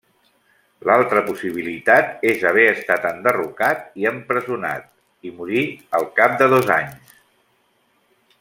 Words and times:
L'altre 0.89 1.21
possibilitat 1.27 2.25
és 2.31 2.41
haver 2.51 2.65
estat 2.71 3.05
enderrocat 3.11 3.85
i 4.03 4.09
empresonat, 4.15 4.89
i 5.29 5.35
morí 5.43 5.63
al 5.99 6.09
cap 6.21 6.37
de 6.43 6.53
dos 6.59 6.73
anys. 6.81 7.17